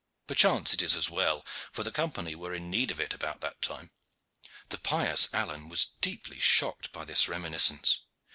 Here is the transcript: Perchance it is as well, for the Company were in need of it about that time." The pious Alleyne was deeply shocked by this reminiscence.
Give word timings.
Perchance 0.25 0.73
it 0.73 0.81
is 0.81 0.95
as 0.95 1.11
well, 1.11 1.45
for 1.71 1.83
the 1.83 1.91
Company 1.91 2.33
were 2.33 2.55
in 2.55 2.71
need 2.71 2.89
of 2.89 2.99
it 2.99 3.13
about 3.13 3.39
that 3.41 3.61
time." 3.61 3.91
The 4.69 4.79
pious 4.79 5.29
Alleyne 5.31 5.69
was 5.69 5.85
deeply 6.01 6.39
shocked 6.39 6.91
by 6.91 7.05
this 7.05 7.27
reminiscence. 7.27 7.99